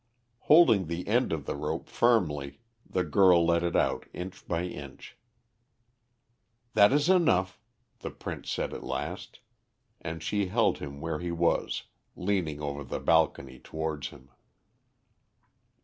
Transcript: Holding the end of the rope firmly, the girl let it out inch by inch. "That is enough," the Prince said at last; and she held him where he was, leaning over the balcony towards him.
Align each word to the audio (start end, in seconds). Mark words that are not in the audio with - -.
Holding 0.39 0.87
the 0.87 1.07
end 1.07 1.31
of 1.31 1.45
the 1.45 1.55
rope 1.55 1.87
firmly, 1.87 2.59
the 2.89 3.03
girl 3.03 3.45
let 3.45 3.61
it 3.61 3.75
out 3.75 4.07
inch 4.13 4.47
by 4.47 4.63
inch. 4.65 5.15
"That 6.73 6.91
is 6.91 7.07
enough," 7.07 7.59
the 7.99 8.09
Prince 8.09 8.49
said 8.49 8.73
at 8.73 8.83
last; 8.83 9.41
and 10.01 10.23
she 10.23 10.47
held 10.47 10.79
him 10.79 11.01
where 11.01 11.19
he 11.19 11.31
was, 11.31 11.83
leaning 12.15 12.59
over 12.63 12.83
the 12.83 12.99
balcony 12.99 13.59
towards 13.59 14.07
him. 14.07 14.31